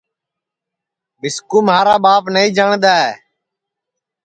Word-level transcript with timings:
مِسکُو 1.19 1.59
مھارا 1.67 1.95
ٻاپ 2.03 2.23
نائی 2.33 2.47
جاٹؔ 2.57 2.73
دؔے 2.83 3.05